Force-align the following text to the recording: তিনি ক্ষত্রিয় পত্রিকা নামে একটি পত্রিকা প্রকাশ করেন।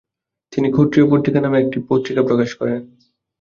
তিনি 0.53 0.67
ক্ষত্রিয় 0.71 1.05
পত্রিকা 1.11 1.39
নামে 1.41 1.57
একটি 1.59 1.77
পত্রিকা 1.89 2.21
প্রকাশ 2.23 2.49
করেন। 2.55 2.79